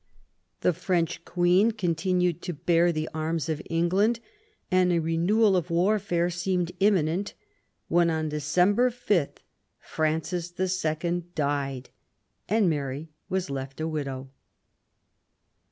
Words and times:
The 0.61 0.73
French 0.73 1.23
Queen 1.25 1.73
con 1.73 1.93
tinued 1.93 2.41
to 2.41 2.53
bear 2.55 2.91
the 2.91 3.07
arms 3.13 3.49
of 3.49 3.61
England, 3.69 4.19
and 4.71 4.91
a 4.91 4.97
renewal 4.97 5.55
of 5.55 5.69
warfare 5.69 6.31
seemed 6.31 6.71
imminent, 6.79 7.35
when 7.87 8.09
on 8.09 8.27
December 8.29 8.89
5 8.89 9.29
Francis 9.79 10.51
II. 10.59 11.25
died 11.35 11.91
and 12.49 12.67
Mary 12.67 13.11
was 13.29 13.51
left 13.51 13.79
a 13.79 13.87
widow. 13.87 14.31